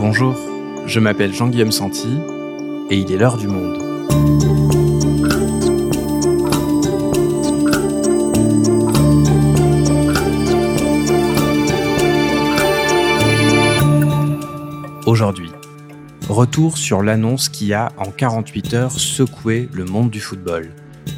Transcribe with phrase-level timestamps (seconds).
[0.00, 0.38] Bonjour,
[0.86, 2.06] je m'appelle Jean-Guillaume Santi
[2.88, 3.82] et il est l'heure du monde.
[15.04, 15.50] Aujourd'hui,
[16.28, 20.70] retour sur l'annonce qui a en 48 heures secoué le monde du football.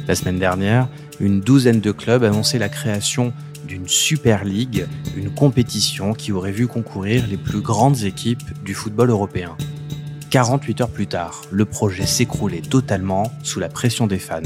[0.07, 0.87] La semaine dernière,
[1.19, 3.31] une douzaine de clubs annonçaient la création
[3.71, 4.85] d'une Super League,
[5.15, 9.55] une compétition qui aurait vu concourir les plus grandes équipes du football européen.
[10.29, 14.41] 48 heures plus tard, le projet s'écroulait totalement sous la pression des fans.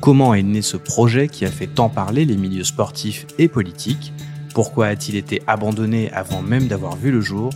[0.00, 4.12] Comment est né ce projet qui a fait tant parler les milieux sportifs et politiques?
[4.54, 7.50] Pourquoi a-t-il été abandonné avant même d'avoir vu le jour?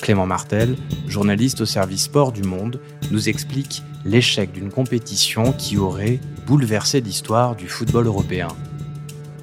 [0.00, 0.74] Clément Martel,
[1.06, 2.80] journaliste au service sport du Monde,
[3.12, 8.48] nous explique l'échec d'une compétition qui aurait bouleversé l'histoire du football européen.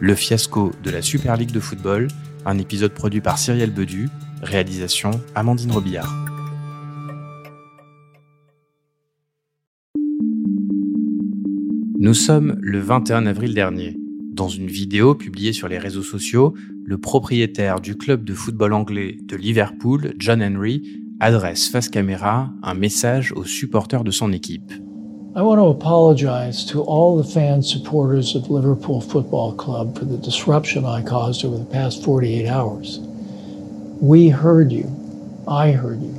[0.02, 2.10] Le fiasco de la Super League de football,
[2.46, 4.10] un épisode produit par Cyrielle Bedu,
[4.42, 6.14] réalisation Amandine Robillard.
[11.98, 13.96] Nous sommes le 21 avril dernier.
[14.34, 19.18] Dans une vidéo publiée sur les réseaux sociaux, le propriétaire du club de football anglais
[19.24, 20.84] de Liverpool, John Henry,
[21.22, 24.74] adresse face caméra un message aux supporters de son équipe.
[25.38, 30.16] I want to apologize to all the fans, supporters of Liverpool Football Club for the
[30.16, 33.00] disruption I caused over the past 48 hours.
[34.00, 34.88] We heard you.
[35.46, 36.16] I heard you.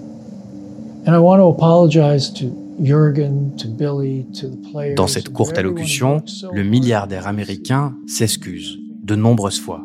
[1.07, 4.97] And I want to apologize to Jürgen, to Billy, to the players.
[4.97, 6.23] Dans cette courte allocution,
[6.53, 9.83] le milliardaire américain s'excuse de nombreuses fois.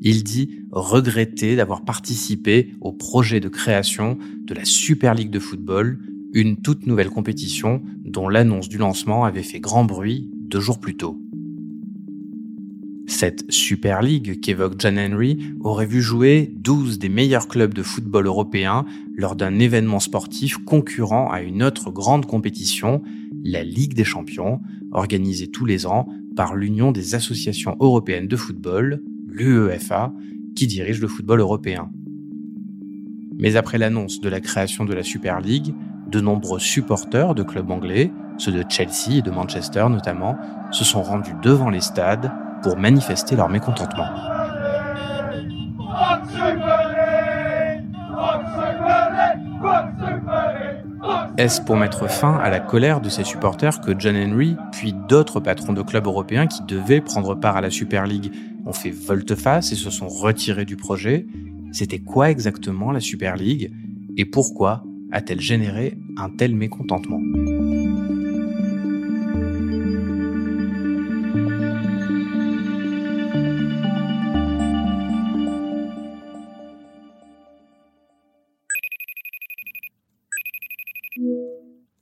[0.00, 5.98] Il dit regretter d'avoir participé au projet de création de la Super League de football
[6.32, 10.96] une toute nouvelle compétition dont l'annonce du lancement avait fait grand bruit deux jours plus
[10.96, 11.20] tôt.
[13.06, 18.26] Cette Super League qu'évoque John Henry aurait vu jouer 12 des meilleurs clubs de football
[18.26, 23.02] européens lors d'un événement sportif concurrent à une autre grande compétition,
[23.42, 24.60] la Ligue des Champions,
[24.92, 30.14] organisée tous les ans par l'Union des associations européennes de football, l'UEFA,
[30.54, 31.90] qui dirige le football européen.
[33.38, 35.74] Mais après l'annonce de la création de la Super League,
[36.10, 40.36] de nombreux supporters de clubs anglais, ceux de Chelsea et de Manchester notamment,
[40.70, 42.30] se sont rendus devant les stades
[42.62, 44.08] pour manifester leur mécontentement.
[51.36, 55.40] Est-ce pour mettre fin à la colère de ces supporters que John Henry, puis d'autres
[55.40, 58.32] patrons de clubs européens qui devaient prendre part à la Super League,
[58.66, 61.26] ont fait volte-face et se sont retirés du projet?
[61.72, 63.72] C'était quoi exactement la Super League?
[64.16, 64.82] Et pourquoi
[65.12, 67.20] a-t-elle généré un tel mécontentement?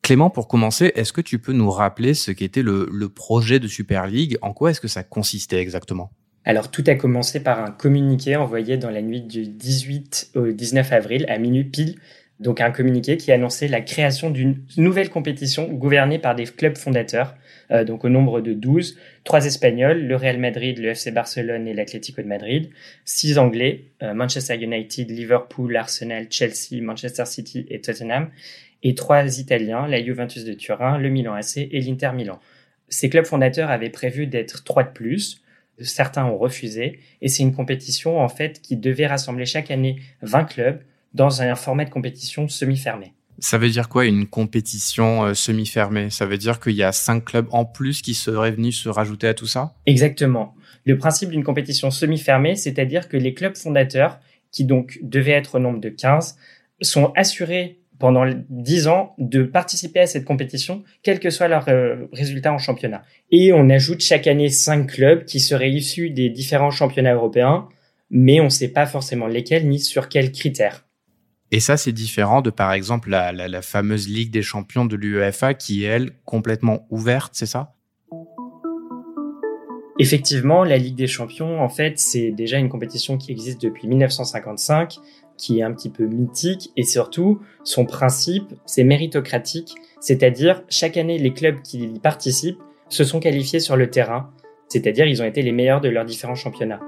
[0.09, 4.07] Clément, pour commencer, est-ce que tu peux nous rappeler ce qu'était le, projet de Super
[4.07, 4.39] League?
[4.41, 6.11] En quoi est-ce que ça consistait exactement?
[6.47, 10.93] Alors tout a commencé par un communiqué envoyé dans la nuit du 18 au 19
[10.93, 11.97] avril à minuit pile
[12.41, 17.35] donc un communiqué qui annonçait la création d'une nouvelle compétition gouvernée par des clubs fondateurs,
[17.71, 21.75] euh, donc au nombre de 12, trois Espagnols, le Real Madrid, le FC Barcelone et
[21.75, 22.71] l'Atlético de Madrid,
[23.05, 28.31] six Anglais, euh, Manchester United, Liverpool, Arsenal, Chelsea, Manchester City et Tottenham,
[28.85, 32.39] et trois Italiens, la Juventus de Turin, le Milan AC et l'Inter Milan.
[32.89, 35.43] Ces clubs fondateurs avaient prévu d'être trois de plus,
[35.81, 40.45] certains ont refusé, et c'est une compétition en fait qui devait rassembler chaque année 20
[40.45, 40.81] clubs
[41.19, 43.13] dans un format de compétition semi-fermé.
[43.41, 46.11] Ça veut dire quoi une compétition euh, semi-fermée?
[46.11, 49.27] Ça veut dire qu'il y a cinq clubs en plus qui seraient venus se rajouter
[49.27, 49.75] à tout ça?
[49.87, 50.55] Exactement.
[50.85, 54.21] Le principe d'une compétition semi-fermée, c'est-à-dire que les clubs fondateurs,
[54.53, 56.37] qui donc devaient être au nombre de 15,
[56.81, 62.07] sont assurés pendant 10 ans de participer à cette compétition, quel que soit leur euh,
[62.13, 63.03] résultat en championnat.
[63.33, 67.69] Et on ajoute chaque année cinq clubs qui seraient issus des différents championnats européens,
[68.11, 70.88] mais on ne sait pas forcément lesquels ni sur quels critères.
[71.51, 75.85] Et ça, c'est différent de, par exemple, la, fameuse Ligue des champions de l'UEFA qui
[75.85, 77.75] est, elle, complètement ouverte, c'est ça?
[79.99, 84.99] Effectivement, la Ligue des champions, en fait, c'est déjà une compétition qui existe depuis 1955,
[85.37, 91.19] qui est un petit peu mythique, et surtout, son principe, c'est méritocratique, c'est-à-dire, chaque année,
[91.19, 92.61] les clubs qui y participent
[92.91, 94.31] se sont qualifiés sur le terrain,
[94.69, 96.81] c'est-à-dire, ils ont été les meilleurs de leurs différents championnats.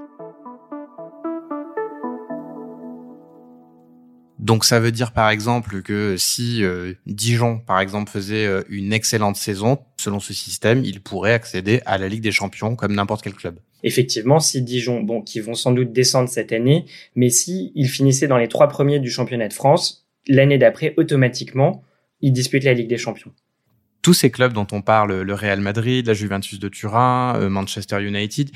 [4.40, 8.94] Donc ça veut dire par exemple que si euh, Dijon par exemple faisait euh, une
[8.94, 13.22] excellente saison, selon ce système, il pourrait accéder à la Ligue des Champions comme n'importe
[13.22, 13.58] quel club.
[13.82, 18.28] Effectivement, si Dijon, bon, qui vont sans doute descendre cette année, mais si ils finissaient
[18.28, 21.82] dans les trois premiers du championnat de France, l'année d'après, automatiquement,
[22.22, 23.32] ils disputent la Ligue des Champions.
[24.02, 28.02] Tous ces clubs dont on parle, le Real Madrid, la Juventus de Turin, euh, Manchester
[28.02, 28.50] United,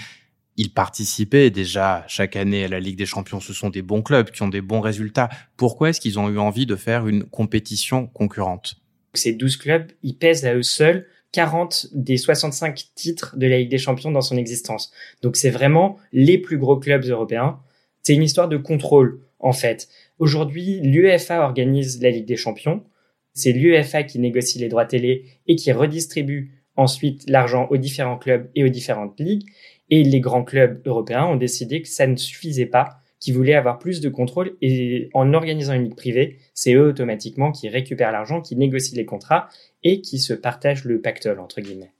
[0.56, 3.40] ils participaient déjà chaque année à la Ligue des Champions.
[3.40, 5.28] Ce sont des bons clubs qui ont des bons résultats.
[5.56, 8.76] Pourquoi est-ce qu'ils ont eu envie de faire une compétition concurrente?
[9.14, 13.70] Ces 12 clubs, ils pèsent à eux seuls 40 des 65 titres de la Ligue
[13.70, 14.92] des Champions dans son existence.
[15.20, 17.58] Donc c'est vraiment les plus gros clubs européens.
[18.02, 19.88] C'est une histoire de contrôle, en fait.
[20.20, 22.84] Aujourd'hui, l'UEFA organise la Ligue des Champions.
[23.32, 28.48] C'est l'UEFA qui négocie les droits télé et qui redistribue ensuite l'argent aux différents clubs
[28.54, 29.48] et aux différentes ligues.
[29.90, 33.78] Et les grands clubs européens ont décidé que ça ne suffisait pas, qu'ils voulaient avoir
[33.78, 34.56] plus de contrôle.
[34.62, 39.04] Et en organisant une ligue privée, c'est eux automatiquement qui récupèrent l'argent, qui négocient les
[39.04, 39.48] contrats
[39.82, 41.92] et qui se partagent le pactole, entre guillemets.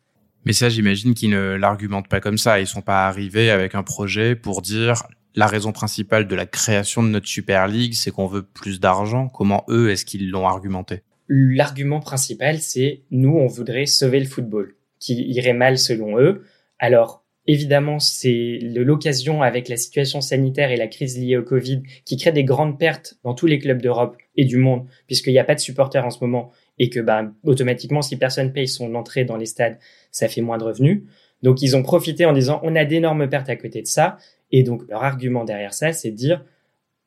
[0.44, 2.60] Mais ça, j'imagine qu'ils ne l'argumentent pas comme ça.
[2.60, 5.02] Ils sont pas arrivés avec un projet pour dire
[5.34, 9.28] la raison principale de la création de notre Super League, c'est qu'on veut plus d'argent.
[9.28, 11.00] Comment eux, est-ce qu'ils l'ont argumenté?
[11.28, 16.44] L'argument principal, c'est nous, on voudrait sauver le football, qui irait mal selon eux.
[16.78, 22.16] Alors, Évidemment, c'est l'occasion avec la situation sanitaire et la crise liée au Covid qui
[22.16, 25.44] crée des grandes pertes dans tous les clubs d'Europe et du monde, puisqu'il n'y a
[25.44, 29.24] pas de supporters en ce moment et que bah, automatiquement, si personne paye son entrée
[29.24, 29.78] dans les stades,
[30.10, 31.02] ça fait moins de revenus.
[31.42, 34.16] Donc ils ont profité en disant on a d'énormes pertes à côté de ça.
[34.50, 36.44] Et donc leur argument derrière ça, c'est de dire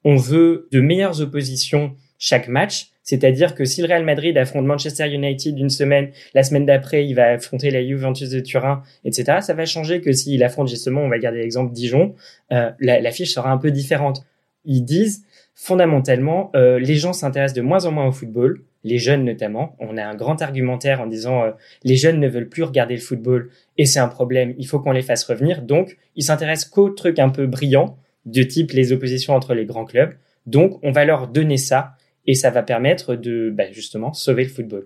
[0.03, 5.09] on veut de meilleures oppositions chaque match c'est-à-dire que si le Real Madrid affronte Manchester
[5.09, 9.53] United une semaine, la semaine d'après, il va affronter la Juventus de Turin, etc., ça
[9.53, 12.15] va changer que s'il affronte justement, on va garder l'exemple Dijon,
[12.51, 14.25] euh, la, fiche sera un peu différente.
[14.65, 15.23] Ils disent,
[15.55, 19.77] fondamentalement, euh, les gens s'intéressent de moins en moins au football, les jeunes notamment.
[19.79, 21.51] On a un grand argumentaire en disant euh,
[21.85, 24.91] les jeunes ne veulent plus regarder le football et c'est un problème, il faut qu'on
[24.91, 25.61] les fasse revenir.
[25.61, 29.85] Donc, ils s'intéressent qu'aux trucs un peu brillants, de type les oppositions entre les grands
[29.85, 30.13] clubs.
[30.45, 31.93] Donc, on va leur donner ça
[32.27, 34.85] et ça va permettre de bah, justement sauver le football.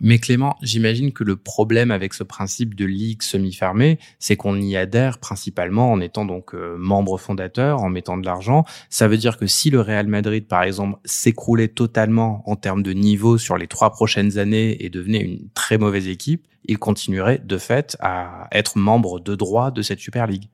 [0.00, 4.76] Mais Clément, j'imagine que le problème avec ce principe de ligue semi-fermée, c'est qu'on y
[4.76, 8.64] adhère principalement en étant donc euh, membre fondateur, en mettant de l'argent.
[8.90, 12.92] Ça veut dire que si le Real Madrid, par exemple, s'écroulait totalement en termes de
[12.92, 17.58] niveau sur les trois prochaines années et devenait une très mauvaise équipe, il continuerait de
[17.58, 20.48] fait à être membre de droit de cette Super League.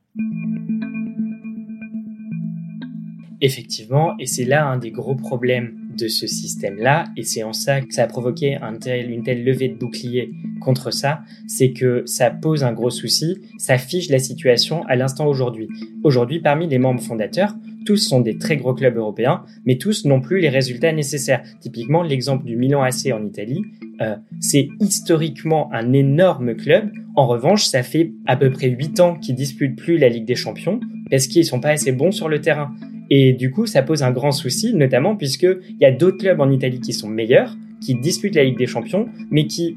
[3.42, 7.80] Effectivement, et c'est là un des gros problèmes de ce système-là, et c'est en ça
[7.80, 12.64] que ça a provoqué une telle levée de bouclier contre ça, c'est que ça pose
[12.64, 15.68] un gros souci, ça fiche la situation à l'instant aujourd'hui.
[16.02, 17.54] Aujourd'hui, parmi les membres fondateurs,
[17.84, 21.42] tous sont des très gros clubs européens, mais tous n'ont plus les résultats nécessaires.
[21.60, 23.62] Typiquement, l'exemple du Milan AC en Italie,
[24.00, 26.90] euh, c'est historiquement un énorme club.
[27.14, 30.34] En revanche, ça fait à peu près 8 ans qu'ils disputent plus la Ligue des
[30.34, 30.80] Champions
[31.10, 32.74] parce qu'ils sont pas assez bons sur le terrain.
[33.10, 36.50] Et du coup, ça pose un grand souci, notamment puisqu'il y a d'autres clubs en
[36.50, 39.76] Italie qui sont meilleurs, qui disputent la Ligue des Champions, mais qui,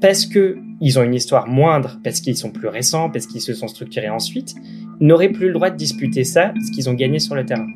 [0.00, 3.52] parce que ils ont une histoire moindre, parce qu'ils sont plus récents, parce qu'ils se
[3.52, 4.54] sont structurés ensuite,
[5.00, 7.66] n'auraient plus le droit de disputer ça, ce qu'ils ont gagné sur le terrain.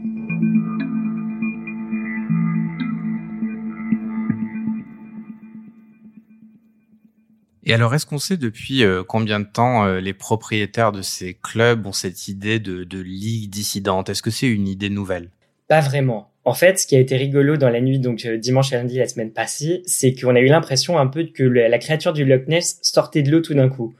[7.64, 11.34] Et alors, est-ce qu'on sait depuis euh, combien de temps euh, les propriétaires de ces
[11.34, 14.08] clubs ont cette idée de, ligue dissidente?
[14.08, 15.28] Est-ce que c'est une idée nouvelle?
[15.68, 16.28] Pas vraiment.
[16.44, 18.98] En fait, ce qui a été rigolo dans la nuit, donc euh, dimanche et lundi
[18.98, 22.48] la semaine passée, c'est qu'on a eu l'impression un peu que la créature du Loch
[22.48, 23.94] Ness sortait de l'eau tout d'un coup.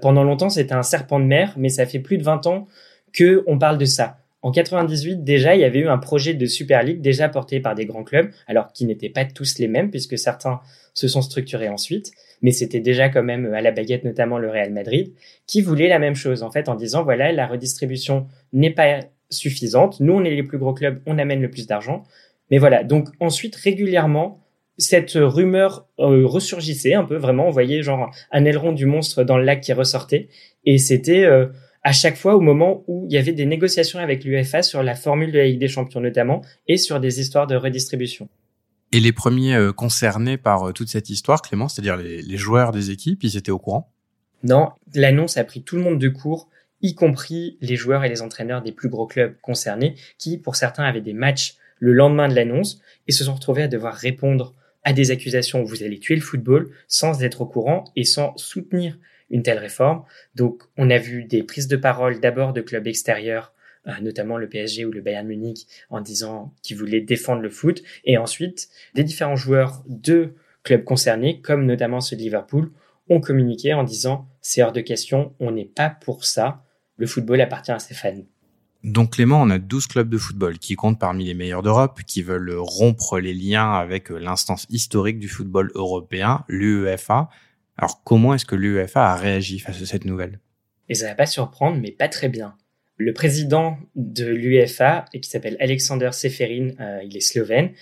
[0.00, 2.68] pendant longtemps, c'était un serpent de mer, mais ça fait plus de 20 ans
[3.12, 4.18] que on parle de ça.
[4.42, 7.74] En 98, déjà, il y avait eu un projet de Super League déjà porté par
[7.74, 10.60] des grands clubs, alors qui n'étaient pas tous les mêmes, puisque certains
[10.92, 12.12] se sont structurés ensuite
[12.44, 15.14] mais c'était déjà quand même à la baguette, notamment le Real Madrid,
[15.46, 19.98] qui voulait la même chose, en fait, en disant, voilà, la redistribution n'est pas suffisante,
[20.00, 22.04] nous, on est les plus gros clubs, on amène le plus d'argent.
[22.50, 24.40] Mais voilà, donc ensuite, régulièrement,
[24.76, 29.38] cette rumeur euh, ressurgissait un peu, vraiment, on voyait genre un aileron du monstre dans
[29.38, 30.28] le lac qui ressortait,
[30.66, 31.24] et c'était...
[31.24, 31.46] Euh,
[31.86, 34.94] à chaque fois au moment où il y avait des négociations avec l'UEFA sur la
[34.94, 38.30] formule de la Ligue des Champions notamment et sur des histoires de redistribution.
[38.94, 42.92] Et les premiers euh, concernés par euh, toute cette histoire, Clément, c'est-à-dire les, joueurs des
[42.92, 43.90] équipes, ils étaient au courant?
[44.44, 46.48] Non, l'annonce a pris tout le monde de court,
[46.80, 50.84] y compris les joueurs et les entraîneurs des plus gros clubs concernés, qui pour certains
[50.84, 54.92] avaient des matchs le lendemain de l'annonce et se sont retrouvés à devoir répondre à
[54.92, 58.96] des accusations où vous allez tuer le football sans être au courant et sans soutenir
[59.28, 60.04] une telle réforme.
[60.36, 63.53] Donc on a vu des prises de parole d'abord de clubs extérieurs
[64.00, 67.82] notamment le PSG ou le Bayern Munich, en disant qu'ils voulaient défendre le foot.
[68.04, 72.70] Et ensuite, des différents joueurs de clubs concernés, comme notamment ceux de Liverpool,
[73.08, 76.64] ont communiqué en disant c'est hors de question, on n'est pas pour ça,
[76.96, 78.22] le football appartient à ses fans.
[78.82, 82.22] Donc Clément, on a 12 clubs de football qui comptent parmi les meilleurs d'Europe, qui
[82.22, 87.30] veulent rompre les liens avec l'instance historique du football européen, l'UEFA.
[87.78, 90.38] Alors comment est-ce que l'UEFA a réagi face à cette nouvelle?
[90.90, 92.54] Et ça va pas surprendre, mais pas très bien.
[92.96, 97.72] Le président de l'UEFA, qui s'appelle Alexander Seferin, euh, il est slovène,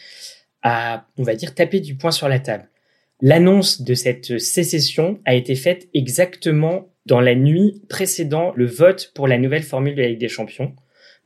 [0.63, 2.69] a, on va dire, tapé du poing sur la table.
[3.21, 9.29] L'annonce de cette sécession a été faite exactement dans la nuit précédant le vote pour
[9.29, 10.75] la nouvelle formule de la Ligue des Champions.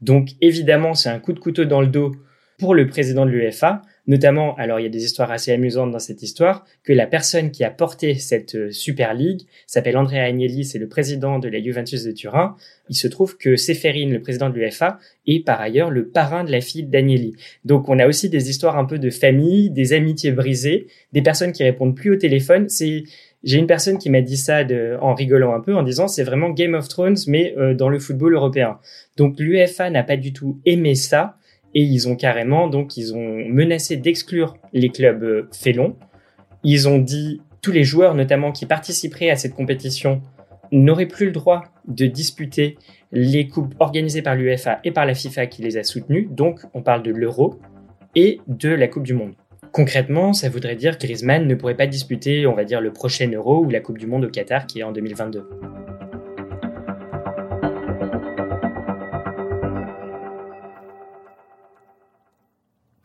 [0.01, 2.15] Donc évidemment, c'est un coup de couteau dans le dos
[2.59, 5.99] pour le président de l'UEFA, notamment, alors il y a des histoires assez amusantes dans
[5.99, 10.65] cette histoire, que la personne qui a porté cette euh, Super League s'appelle Andrea Agnelli,
[10.65, 12.57] c'est le président de la Juventus de Turin.
[12.89, 16.53] Il se trouve que Seferin, le président de l'UEFA, est par ailleurs le parrain de
[16.53, 17.35] la fille d'Agnelli.
[17.65, 21.53] Donc on a aussi des histoires un peu de famille, des amitiés brisées, des personnes
[21.53, 22.69] qui répondent plus au téléphone.
[22.69, 23.05] C'est
[23.45, 26.25] j'ai une personne qui m'a dit ça de, en rigolant un peu, en disant c'est
[26.25, 28.79] vraiment Game of Thrones, mais euh, dans le football européen.
[29.17, 31.37] Donc l'UEFA n'a pas du tout aimé ça,
[31.77, 35.95] et ils ont carrément, donc ils ont menacé d'exclure les clubs euh, félons.
[36.65, 40.23] Ils ont dit tous les joueurs, notamment qui participeraient à cette compétition,
[40.73, 42.79] n'auraient plus le droit de disputer
[43.13, 46.29] les coupes organisées par l'UEFA et par la FIFA qui les a soutenues.
[46.31, 47.61] Donc on parle de l'Euro
[48.15, 49.35] et de la Coupe du Monde.
[49.71, 53.31] Concrètement, ça voudrait dire que Griezmann ne pourrait pas disputer, on va dire, le prochain
[53.31, 55.47] Euro ou la Coupe du Monde au Qatar qui est en 2022.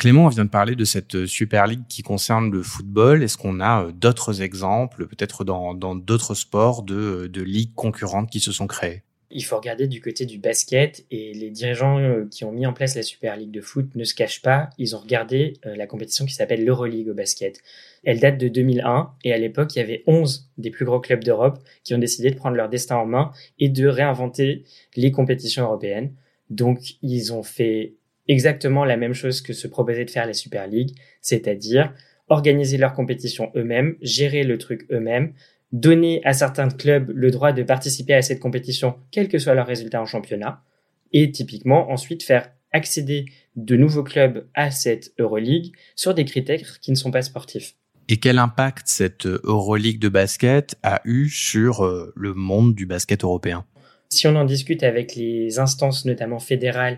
[0.02, 3.22] Clément vient de parler de cette Super League qui concerne le football.
[3.22, 8.40] Est-ce qu'on a euh, d'autres exemples, peut-être dans d'autres sports, de, de ligues concurrentes qui
[8.40, 9.04] se sont créées?
[9.30, 12.74] Il faut regarder du côté du basket et les dirigeants euh, qui ont mis en
[12.74, 15.86] place la Super League de foot ne se cachent pas, ils ont regardé euh, la
[15.86, 17.62] compétition qui s'appelle l'Euroleague au basket.
[18.04, 21.24] Elle date de 2001 et à l'époque il y avait 11 des plus gros clubs
[21.24, 24.64] d'Europe qui ont décidé de prendre leur destin en main et de réinventer
[24.96, 26.16] les compétitions européennes.
[26.50, 27.94] Donc ils ont fait
[28.32, 31.94] exactement la même chose que se proposait de faire la Super League, c'est-à-dire
[32.30, 35.34] organiser leurs compétitions eux-mêmes, gérer le truc eux-mêmes,
[35.74, 39.68] donner à certains clubs le droit de participer à cette compétition, quel que soit leur
[39.68, 40.64] résultat en championnat,
[41.12, 43.26] et typiquement ensuite faire accéder
[43.58, 47.76] de nouveaux clubs à cette Euroleague sur des critères qui ne sont pas sportifs.
[48.08, 53.26] Et quel impact cette Euroleague de basket a eu sur euh, le monde du basket
[53.26, 53.66] européen?
[54.08, 56.98] Si on en discute avec les instances, notamment fédérales,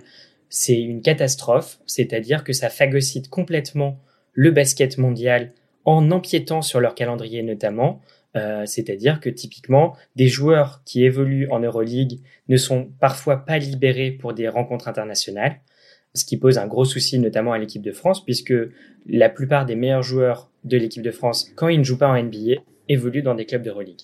[0.55, 3.97] c'est une catastrophe, c'est-à-dire que ça phagocyte complètement
[4.33, 5.51] le basket mondial
[5.83, 8.01] en empiétant sur leur calendrier notamment,
[8.35, 12.19] euh, c'est-à-dire que typiquement, des joueurs qui évoluent en Euroleague
[12.49, 15.59] ne sont parfois pas libérés pour des rencontres internationales,
[16.13, 18.53] ce qui pose un gros souci notamment à l'équipe de France, puisque
[19.07, 22.21] la plupart des meilleurs joueurs de l'équipe de France, quand ils ne jouent pas en
[22.21, 24.03] NBA, évoluent dans des clubs d'Euroleague.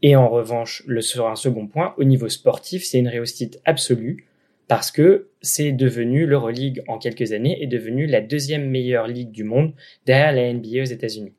[0.00, 4.28] Et en revanche, sur un second point, au niveau sportif, c'est une réussite absolue,
[4.72, 9.44] parce que c'est devenu l'Euroleague en quelques années est devenu la deuxième meilleure ligue du
[9.44, 9.74] monde
[10.06, 11.34] derrière la NBA aux États-Unis.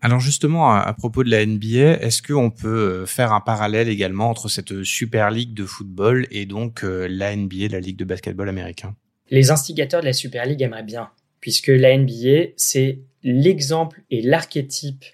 [0.00, 4.30] Alors justement, à, propos de la NBA, est-ce qu'on peut euh, faire un parallèle également
[4.30, 8.48] entre cette Super League de football et donc euh, la NBA, la Ligue de basketball
[8.48, 8.96] américain?
[9.28, 11.10] Les instigateurs de la Super League aimeraient bien,
[11.40, 15.04] puisque la NBA, c'est l'exemple et l'archétype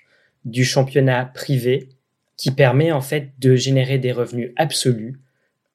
[0.45, 1.89] du championnat privé
[2.37, 5.19] qui permet en fait de générer des revenus absolus.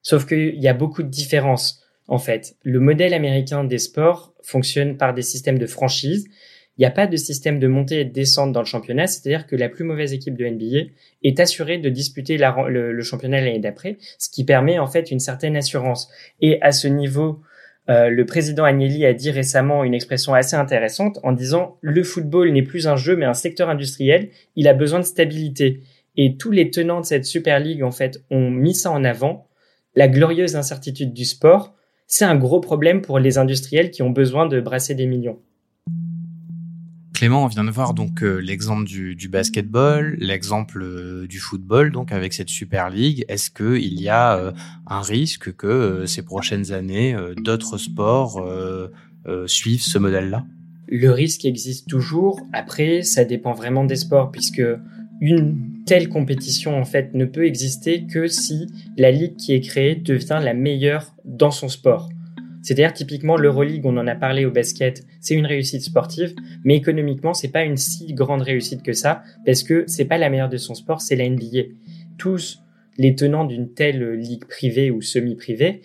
[0.04, 2.54] Sauf qu'il y a beaucoup de différences en fait.
[2.62, 6.28] Le modèle américain des sports fonctionne par des systèmes de franchise
[6.76, 9.46] il n'y a pas de système de montée et de descente dans le championnat, c'est-à-dire
[9.46, 10.90] que la plus mauvaise équipe de NBA
[11.22, 15.56] est assurée de disputer le, championnat l'année d'après, ce qui permet en fait une certaine
[15.56, 16.10] assurance.
[16.40, 17.40] Et à ce niveau,
[17.88, 22.50] euh, le président Agnelli a dit récemment une expression assez intéressante en disant le football
[22.50, 25.80] n'est plus un jeu mais un secteur industriel, il a besoin de stabilité.
[26.16, 29.46] Et tous les tenants de cette Super League en fait ont mis ça en avant.
[29.96, 31.72] La glorieuse incertitude du sport,
[32.08, 35.38] c'est un gros problème pour les industriels qui ont besoin de brasser des millions.
[37.14, 41.92] Clément, on vient de voir donc euh, l'exemple du, du, basketball, l'exemple euh, du football,
[41.92, 43.24] donc avec cette Super League.
[43.28, 44.52] Est-ce qu'il y a euh,
[44.88, 48.44] un risque que ces prochaines années, d'autres sports
[49.46, 50.44] suivent ce modèle-là?
[50.88, 52.40] Le risque existe toujours.
[52.52, 54.62] Après, ça dépend vraiment des sports, puisque
[55.26, 58.66] une telle compétition en fait ne peut exister que si
[58.98, 62.10] la ligue qui est créée devient la meilleure dans son sport.
[62.62, 67.32] C'est-à-dire typiquement l'Euroleague, on en a parlé au basket, c'est une réussite sportive, mais économiquement
[67.32, 70.58] c'est pas une si grande réussite que ça, parce que c'est pas la meilleure de
[70.58, 71.68] son sport, c'est la NBA.
[72.18, 72.62] Tous
[72.98, 75.80] les tenants d'une telle ligue privée ou semi-privée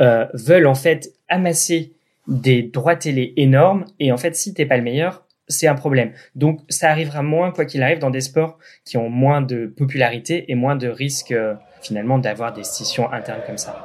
[0.00, 1.92] euh, veulent en fait amasser
[2.26, 6.12] des droits télé énormes, et en fait si t'es pas le meilleur, c'est un problème.
[6.34, 10.50] Donc ça arrivera moins, quoi qu'il arrive, dans des sports qui ont moins de popularité
[10.50, 13.84] et moins de risques euh, finalement d'avoir des scissions internes comme ça.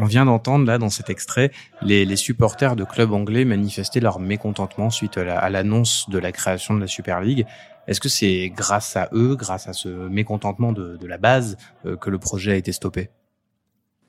[0.00, 1.50] On vient d'entendre là dans cet extrait
[1.82, 6.80] les, supporters de clubs anglais manifester leur mécontentement suite à l'annonce de la création de
[6.80, 7.46] la Super League.
[7.88, 12.10] Est-ce que c'est grâce à eux, grâce à ce mécontentement de, la base, euh, que
[12.10, 13.10] le projet a été stoppé?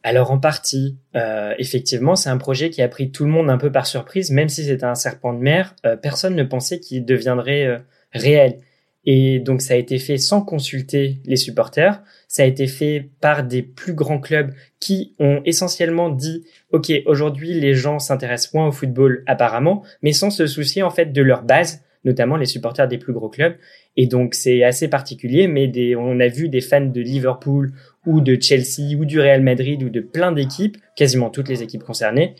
[0.03, 3.57] Alors en partie, euh, effectivement, c'est un projet qui a pris tout le monde un
[3.57, 7.05] peu par surprise, même si c'était un serpent de mer, euh, personne ne pensait qu'il
[7.05, 7.81] deviendrait
[8.13, 8.59] réel.
[9.05, 13.43] Et donc ça a été fait sans consulter les supporters, ça a été fait par
[13.43, 18.71] des plus grands clubs qui ont essentiellement dit OK, aujourd'hui les gens s'intéressent moins au
[18.71, 22.97] football apparemment, mais sans se soucier en fait de leur base, notamment les supporters des
[22.97, 23.55] plus gros clubs.
[23.95, 27.71] Et donc c'est assez particulier, mais on a vu des fans de Liverpool
[28.09, 31.83] ou de Chelsea ou du Real Madrid ou de plein d'équipes, quasiment toutes les équipes
[31.83, 32.33] concernées,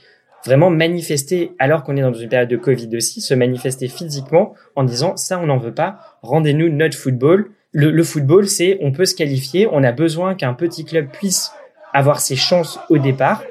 [0.43, 4.83] vraiment manifester, alors qu'on est dans une période de Covid aussi, se manifester physiquement en
[4.83, 7.51] disant ça on n'en veut pas, rendez-nous notre football.
[7.71, 11.51] Le, le football, c'est on peut se qualifier, on a besoin qu'un petit club puisse
[11.93, 13.43] avoir ses chances au départ.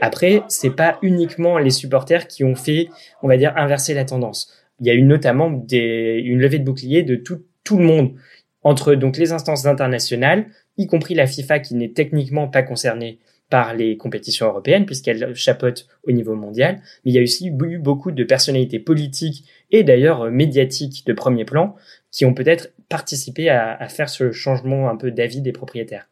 [0.00, 2.88] Après, c'est pas uniquement les supporters qui ont fait,
[3.22, 4.63] on va dire, inverser la tendance.
[4.80, 7.42] Il y a eu notamment une levée de bouclier de tout,
[7.78, 8.14] le monde
[8.62, 10.46] entre donc les instances internationales,
[10.78, 13.18] y compris la FIFA qui n'est techniquement pas concernée
[13.50, 17.78] par les compétitions européennes puisqu'elle chapeaute au niveau mondial, mais il y a aussi eu
[17.78, 21.76] beaucoup de personnalités politiques et d'ailleurs médiatiques de premier plan
[22.10, 26.08] qui ont peut-être participé à, faire ce changement un peu d'avis des propriétaires.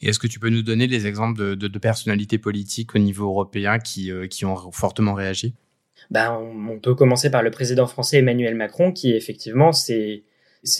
[0.00, 4.10] Est-ce que tu peux nous donner des exemples de, personnalités politiques au niveau européen qui,
[4.10, 5.54] euh, qui ont fortement réagi?
[6.10, 10.22] Ben, on, peut commencer par le président français Emmanuel Macron qui effectivement s'est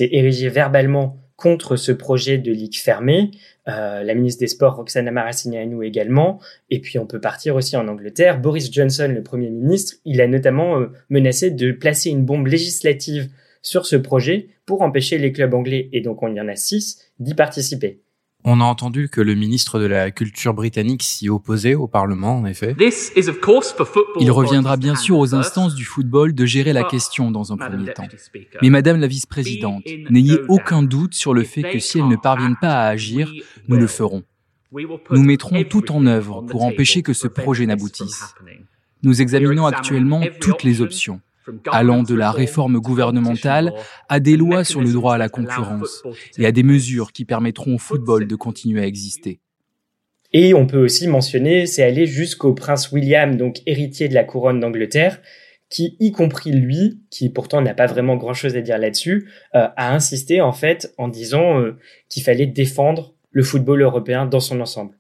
[0.01, 3.31] érigé verbalement contre ce projet de ligue fermée.
[3.67, 6.41] Euh, la ministre des Sports, Roxana Maracineanu également.
[6.71, 8.41] Et puis on peut partir aussi en Angleterre.
[8.41, 13.31] Boris Johnson, le Premier ministre, il a notamment euh, menacé de placer une bombe législative
[13.63, 17.11] sur ce projet pour empêcher les clubs anglais, et donc on y en a six,
[17.19, 18.04] d'y participer.
[18.47, 22.45] On a entendu que le ministre de la Culture britannique s'y opposait au Parlement, en
[22.45, 22.77] effet.
[24.21, 27.95] Il reviendra bien sûr aux instances du football de gérer la question dans un premier
[27.95, 28.07] temps.
[28.61, 32.59] Mais Madame la vice-présidente, n'ayez aucun doute sur le fait que si elles ne parviennent
[32.61, 33.33] pas à agir,
[33.69, 34.23] nous le ferons.
[35.11, 38.35] Nous mettrons tout en œuvre pour empêcher que ce projet n'aboutisse.
[39.03, 41.21] Nous examinons actuellement toutes les options
[41.71, 43.73] allant de la réforme gouvernementale
[44.09, 46.03] à des lois sur le droit à la concurrence
[46.39, 49.41] et à des mesures qui permettront au football de continuer à exister.
[50.33, 54.59] Et on peut aussi mentionner, c'est aller jusqu'au prince William, donc héritier de la couronne
[54.59, 55.21] d'Angleterre,
[55.71, 59.95] qui, y compris lui, qui pourtant n'a pas vraiment grand-chose à dire là-dessus, euh, a
[59.95, 61.79] insisté en fait en disant euh,
[62.09, 64.97] qu'il fallait défendre le football européen dans son ensemble.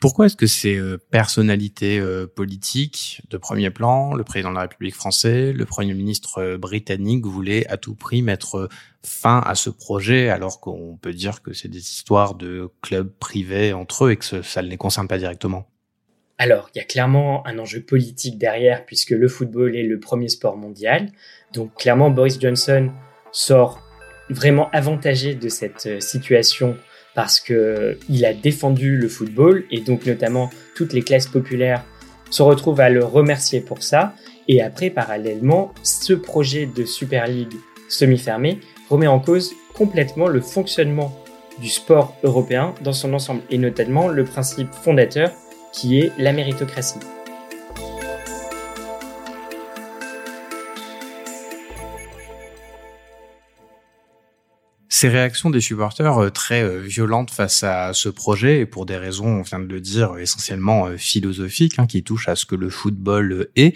[0.00, 4.62] Pourquoi est-ce que ces euh, personnalités euh, politiques de premier plan, le président de la
[4.62, 8.68] République française, le Premier ministre euh, britannique voulaient à tout prix mettre
[9.02, 13.72] fin à ce projet alors qu'on peut dire que c'est des histoires de clubs privés
[13.72, 15.68] entre eux et que ça ne les concerne pas directement?
[16.36, 20.28] Alors, il y a clairement un enjeu politique derrière puisque le football est le premier
[20.28, 21.12] sport mondial.
[21.52, 22.90] Donc, clairement, Boris Johnson
[23.30, 23.80] sort
[24.28, 26.76] vraiment avantagé de cette situation
[27.14, 31.84] parce que il a défendu le football et donc notamment toutes les classes populaires
[32.30, 34.14] se retrouvent à le remercier pour ça.
[34.48, 37.54] Et après, parallèlement, ce projet de Super League
[37.88, 41.24] semi-fermé remet en cause complètement le fonctionnement
[41.60, 45.30] du sport européen dans son ensemble et notamment le principe fondateur
[45.72, 46.98] qui est la méritocratie.
[54.94, 58.96] Ces réactions des supporters euh, très euh, violentes face à ce projet et pour des
[58.96, 62.54] raisons, on vient de le dire, essentiellement euh, philosophiques, hein, qui touchent à ce que
[62.54, 63.74] le football est,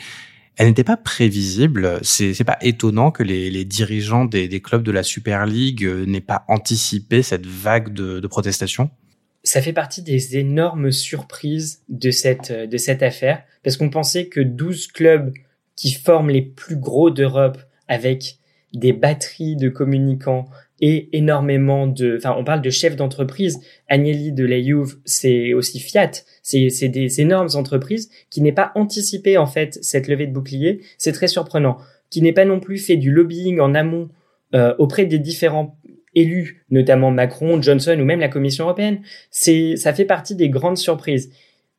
[0.56, 1.98] elles n'étaient pas prévisibles.
[2.02, 6.44] C'est, c'est pas étonnant que les, dirigeants des, clubs de la Super League n'aient pas
[6.46, 8.88] anticipé cette vague de, de protestation.
[9.42, 14.40] Ça fait partie des énormes surprises de cette, de cette affaire, parce qu'on pensait que
[14.40, 15.32] 12 clubs
[15.74, 18.37] qui forment les plus gros d'Europe avec
[18.74, 20.48] des batteries de communicants,
[20.80, 23.60] et énormément de, enfin, on parle de chefs d'entreprise.
[23.88, 26.10] Agnelli de la Juve, c'est aussi Fiat.
[26.42, 30.80] C'est, des énormes entreprises qui n'aient pas anticipé, en fait, cette levée de bouclier.
[30.96, 31.78] C'est très surprenant.
[32.10, 34.08] Qui n'ait pas non plus fait du lobbying en amont
[34.54, 35.76] euh, auprès des différents
[36.14, 39.00] élus, notamment Macron, Johnson ou même la Commission européenne.
[39.30, 41.30] C'est, ça fait partie des grandes surprises.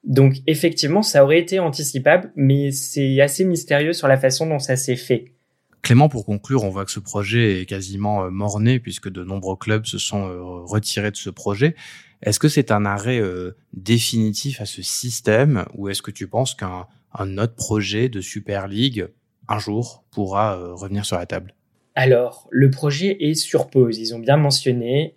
[0.03, 4.75] Donc, effectivement, ça aurait été anticipable, mais c'est assez mystérieux sur la façon dont ça
[4.75, 5.33] s'est fait.
[5.81, 9.55] Clément, pour conclure, on voit que ce projet est quasiment euh, mort-né puisque de nombreux
[9.55, 11.75] clubs se sont euh, retirés de ce projet.
[12.21, 16.53] Est-ce que c'est un arrêt euh, définitif à ce système ou est-ce que tu penses
[16.53, 19.07] qu'un autre projet de Super League
[19.47, 21.55] un jour, pourra revenir sur la table?
[21.95, 23.97] Alors, le projet est sur pause.
[23.97, 25.15] Ils ont bien mentionné,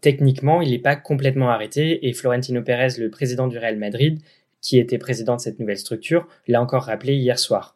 [0.00, 4.20] techniquement, il n'est pas complètement arrêté et Florentino Pérez, le président du Real Madrid,
[4.60, 7.74] qui était président de cette nouvelle structure, l'a encore rappelé hier soir.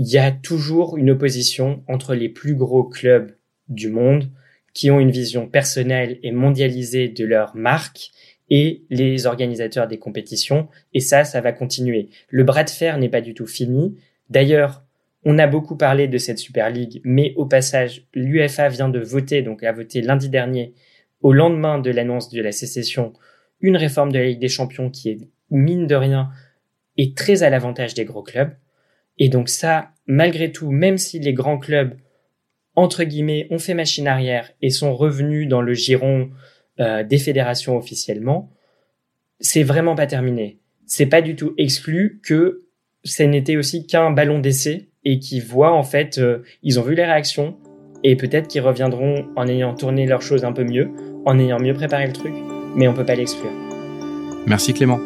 [0.00, 3.32] Il y a toujours une opposition entre les plus gros clubs
[3.68, 4.30] du monde
[4.72, 8.12] qui ont une vision personnelle et mondialisée de leur marque
[8.48, 10.68] et les organisateurs des compétitions.
[10.94, 12.10] Et ça, ça va continuer.
[12.28, 13.98] Le bras de fer n'est pas du tout fini.
[14.30, 14.84] D'ailleurs,
[15.24, 19.42] on a beaucoup parlé de cette Super League, mais au passage, l'UFA vient de voter,
[19.42, 20.74] donc a voté lundi dernier,
[21.22, 23.14] au lendemain de l'annonce de la sécession,
[23.60, 25.18] une réforme de la Ligue des Champions qui est
[25.50, 26.30] mine de rien,
[26.96, 28.52] est très à l'avantage des gros clubs.
[29.18, 31.94] Et donc ça, malgré tout, même si les grands clubs,
[32.74, 36.30] entre guillemets, ont fait machine arrière et sont revenus dans le giron
[36.80, 38.50] euh, des fédérations officiellement,
[39.40, 40.58] c'est vraiment pas terminé.
[40.86, 42.64] C'est pas du tout exclu que
[43.04, 46.94] ce n'était aussi qu'un ballon d'essai et qui voient en fait, euh, ils ont vu
[46.94, 47.56] les réactions
[48.04, 50.90] et peut-être qu'ils reviendront en ayant tourné leurs choses un peu mieux,
[51.24, 52.34] en ayant mieux préparé le truc,
[52.76, 53.52] mais on peut pas l'exclure.
[54.46, 55.00] Merci Clément.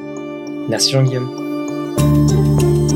[0.69, 2.92] Merci Jean-Guillaume.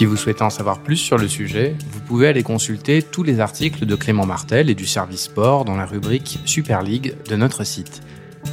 [0.00, 3.38] Si vous souhaitez en savoir plus sur le sujet, vous pouvez aller consulter tous les
[3.38, 7.64] articles de Clément Martel et du service sport dans la rubrique Super League de notre
[7.64, 8.00] site.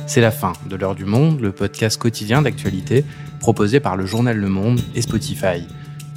[0.07, 3.05] C'est la fin de l'heure du monde, le podcast quotidien d'actualité
[3.39, 5.65] proposé par le journal Le Monde et Spotify.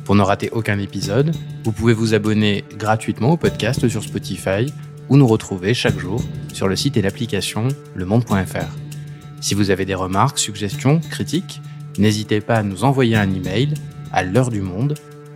[0.05, 1.31] Pour ne rater aucun épisode,
[1.63, 4.67] vous pouvez vous abonner gratuitement au podcast sur Spotify
[5.09, 6.21] ou nous retrouver chaque jour
[6.53, 8.67] sur le site et l'application lemonde.fr.
[9.41, 11.63] Si vous avez des remarques, suggestions, critiques,
[11.99, 13.75] n'hésitez pas à nous envoyer un email
[14.13, 14.97] à l'heure du monde